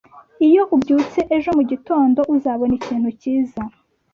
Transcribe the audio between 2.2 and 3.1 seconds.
uzabona ikintu